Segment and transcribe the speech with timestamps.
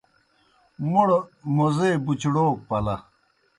[0.89, 1.07] موڑ
[1.55, 2.95] موزے بُچڑَوک پلہ۔